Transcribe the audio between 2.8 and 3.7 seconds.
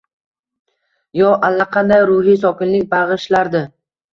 bag’ishlardi.